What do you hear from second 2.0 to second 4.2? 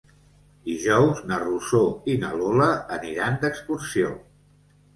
i na Lola aniran d'excursió.